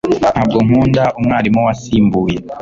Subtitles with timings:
[0.33, 2.37] Ntabwo nkunda umwarimu wasimbuye